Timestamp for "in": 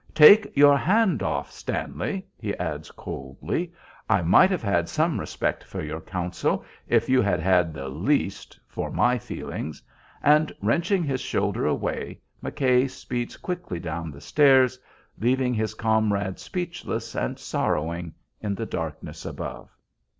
18.41-18.55